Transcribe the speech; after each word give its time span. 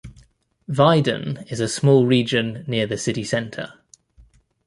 Wieden 0.67 1.45
is 1.51 1.59
a 1.59 1.67
small 1.67 2.07
region 2.07 2.63
near 2.67 2.87
the 2.87 2.97
city 2.97 3.23
centre. 3.23 3.73